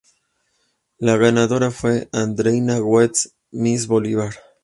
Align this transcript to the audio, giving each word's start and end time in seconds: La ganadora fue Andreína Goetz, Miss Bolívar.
La 0.97 1.15
ganadora 1.15 1.69
fue 1.69 2.09
Andreína 2.11 2.79
Goetz, 2.79 3.35
Miss 3.51 3.85
Bolívar. 3.85 4.33